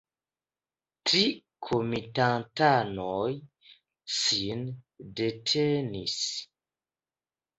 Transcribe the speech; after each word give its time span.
Tri 1.09 1.19
komitatanoj 1.69 3.27
sin 4.15 4.63
detenis. 5.19 6.17